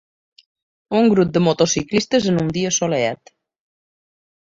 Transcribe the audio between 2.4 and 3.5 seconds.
un dia assolellat.